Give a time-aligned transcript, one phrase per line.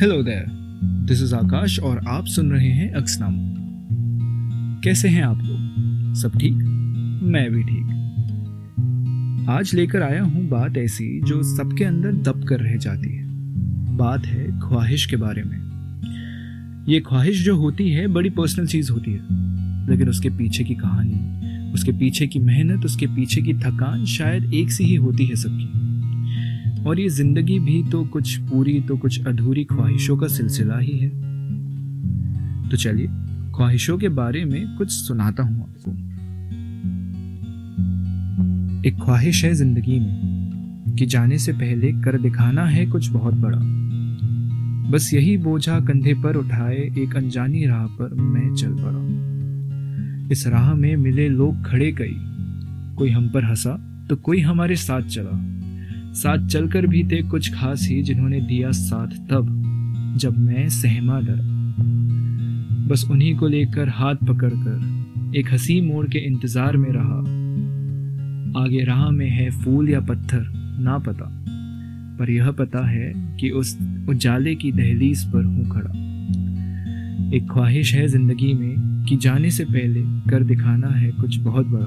[0.00, 0.44] Hello there
[0.82, 3.38] this is Akash और आप सुन रहे हैं अक्सनामा।
[4.84, 5.74] कैसे हैं आप लोग?
[6.14, 6.52] सब ठीक?
[7.22, 7.86] मैं भी ठीक।
[9.50, 13.24] आज लेकर आया हूँ बात ऐसी जो सबके अंदर दब कर रह जाती है।
[13.96, 15.58] बात है ख्वाहिश के बारे में।
[16.88, 19.20] ये ख्वाहिश जो होती है, बड़ी पर्सनल चीज़ होती है।
[19.90, 24.72] लेकिन उसके पीछे की कहानी, उसके पीछे की मेहनत, उसके पीछे की थकान शायद एक
[24.72, 25.89] सी ही होती है सबकी।
[26.86, 31.08] और ये ज़िंदगी भी तो कुछ पूरी तो कुछ अधूरी ख्वाहिशों का सिलसिला ही है।
[32.70, 33.06] तो चलिए,
[33.56, 35.90] ख्वाहिशों के बारे में कुछ सुनाता हूँ आपको।
[38.88, 43.58] एक ख्वाहिश है ज़िंदगी में, कि जाने से पहले कर दिखाना है कुछ बहुत बड़ा।
[44.90, 50.74] बस यही बोझा कंधे पर उठाए, एक अनजानी राह पर मैं चल पड़ा। इस राह
[50.74, 52.16] में मिले लोग खड़े कई।
[52.98, 53.76] कोई हम पर हंसा
[54.10, 55.30] तो कोई हमारे साथ चला।
[56.14, 59.62] साथ चलकर भी थे कुछ खास ही जिन्होंने दिया साथ तब,
[60.18, 61.50] जब मैं सहमा डरा।
[62.88, 67.18] बस उन्हीं को लेकर हाथ पकड़कर एक हसी मोड़ के इंतज़ार में रहा।
[68.64, 70.44] आगे राह में है फूल या पत्थर,
[70.80, 71.36] ना पता।
[72.18, 75.90] पर यह पता है कि उस उजाले की दहलीज पर हूँ खड़ा।
[77.36, 81.86] एक ख्वाहिश है ज़िंदगी में कि जाने से पहले कर दिखाना है कुछ बहुत बड़ा।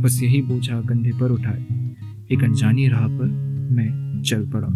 [0.00, 1.89] बस यही बोझा कंधे पर उठाए।
[2.32, 3.26] एक अनजानी राह पर
[3.72, 4.68] मैं चल पड़ा।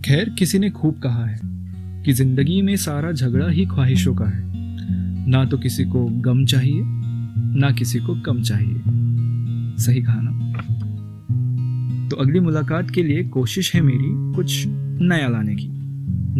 [0.00, 1.38] खैर, किसी ने खूब कहा है
[2.02, 4.52] कि ज़िंदगी में सारा झगड़ा ही ख्वाहिशों का है।
[5.28, 6.82] ना तो किसी को गम चाहिए,
[7.60, 8.82] ना किसी को कम चाहिए।
[9.78, 10.30] सही कहा ना?
[12.08, 14.64] तो अगली मुलाकात के लिए कोशिश है मेरी कुछ
[15.02, 15.68] नया लाने की।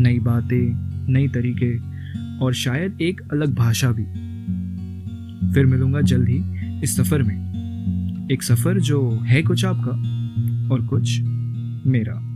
[0.02, 0.72] नई बातें,
[1.12, 1.78] नई तरीके
[2.39, 4.05] और शायद एक अलग भाषा भी।
[5.52, 6.42] फिर मिलूँगा जल्द ही
[6.83, 7.52] इस सफ़र में।
[8.33, 9.91] एक सफ़र जो है कुछ आपका
[10.75, 11.20] और कुछ
[11.86, 12.31] मेरा।